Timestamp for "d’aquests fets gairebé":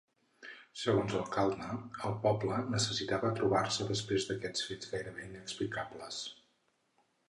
4.33-5.31